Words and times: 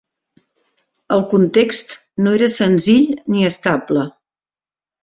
El 1.17 1.21
context 1.35 1.95
no 2.29 2.35
era 2.41 2.51
senzill 2.57 3.07
ni 3.35 3.47
estable. 3.53 4.09